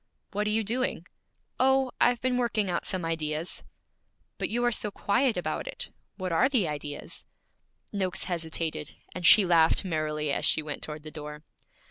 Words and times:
'What 0.31 0.47
are 0.47 0.49
you 0.49 0.63
doing?' 0.63 1.05
'Oh 1.59 1.91
I've 2.01 2.19
been 2.21 2.37
working 2.37 2.71
out 2.71 2.87
some 2.87 3.05
ideas.' 3.05 3.63
'But 4.39 4.49
you 4.49 4.65
are 4.65 4.71
so 4.71 4.89
quiet 4.89 5.37
about 5.37 5.67
it! 5.67 5.89
What 6.17 6.31
are 6.31 6.49
the 6.49 6.67
ideas?' 6.67 7.23
Noakes 7.93 8.23
hesitated, 8.23 8.95
and 9.13 9.27
she 9.27 9.45
laughed 9.45 9.85
merrily 9.85 10.31
as 10.33 10.43
she 10.43 10.63
went 10.63 10.81
toward 10.81 11.03
the 11.03 11.11
door. 11.11 11.43